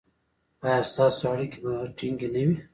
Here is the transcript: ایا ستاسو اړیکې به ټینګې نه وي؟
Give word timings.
ایا 0.65 0.79
ستاسو 0.91 1.23
اړیکې 1.33 1.57
به 1.63 1.73
ټینګې 1.97 2.27
نه 2.33 2.41
وي؟ 2.47 2.55